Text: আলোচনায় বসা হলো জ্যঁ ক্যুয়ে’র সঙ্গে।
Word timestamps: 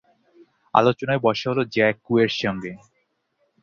আলোচনায় 0.73 1.21
বসা 1.23 1.45
হলো 1.51 1.63
জ্যঁ 1.73 1.89
ক্যুয়ে’র 2.03 2.31
সঙ্গে। 2.41 2.71